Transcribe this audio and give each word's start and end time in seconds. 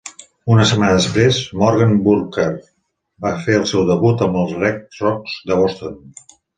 Una 0.53 0.63
setmana 0.69 0.95
després, 0.95 1.41
Morgan 1.65 1.93
Burkhart 2.09 2.65
va 3.29 3.35
fer 3.45 3.61
el 3.61 3.71
seu 3.75 3.87
debut 3.93 4.27
amb 4.31 4.43
els 4.45 4.59
Red 4.67 4.85
Sox 5.01 5.41
de 5.51 5.65
Boston. 5.65 6.07